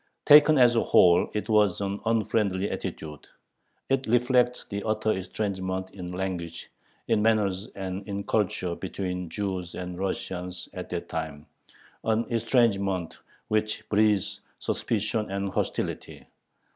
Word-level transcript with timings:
Taken 0.25 0.57
as 0.57 0.75
a 0.75 0.81
whole 0.81 1.29
it 1.31 1.47
was 1.47 1.79
an 1.79 1.99
unfriendly 2.07 2.71
attitude. 2.71 3.27
It 3.87 4.07
reflects 4.07 4.65
the 4.65 4.81
utter 4.83 5.11
estrangement 5.11 5.91
in 5.91 6.11
language, 6.11 6.71
in 7.07 7.21
manners, 7.21 7.67
and 7.75 8.07
in 8.07 8.23
culture 8.23 8.73
between 8.73 9.29
Jews 9.29 9.75
and 9.75 9.99
Russians 9.99 10.67
at 10.73 10.89
that 10.89 11.07
time, 11.07 11.45
an 12.03 12.25
estrangement 12.33 13.19
which 13.47 13.87
breeds 13.89 14.41
suspicion 14.57 15.29
and 15.29 15.49
hostility. 15.51 16.25